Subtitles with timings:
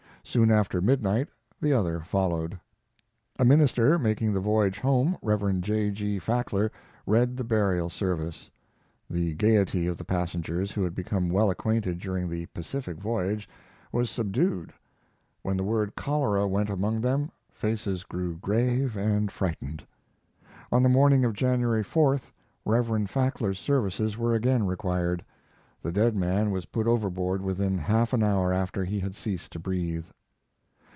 [0.23, 1.27] Soon after midnight,
[1.59, 2.57] the other followed.
[3.39, 5.59] A minister making the voyage home, Rev.
[5.61, 5.89] J.
[5.89, 6.19] G.
[6.19, 6.69] Fackler,
[7.07, 8.49] read the burial service.
[9.09, 13.49] The gaiety of the passengers, who had become well acquainted during the Pacific voyage,
[13.91, 14.71] was subdued.
[15.41, 19.85] When the word "cholera" went among them, faces grew grave and frightened.
[20.71, 22.31] On the morning of January 4th
[22.63, 25.25] Reverend Fackler's services were again required.
[25.81, 29.59] The dead man was put overboard within half an hour after he had ceased to
[29.59, 30.05] breathe.